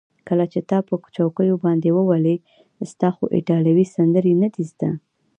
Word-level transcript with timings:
کله 0.27 0.45
چې 0.51 0.59
تا 0.69 0.77
په 0.87 0.95
چوکیو 1.15 1.55
باندې 1.65 1.89
وولي، 1.95 2.35
ستا 2.91 3.07
خو 3.15 3.23
ایټالوي 3.35 3.85
سندرې 3.95 4.33
نه 4.41 4.47
دي 4.53 4.63
زده. 4.71 4.89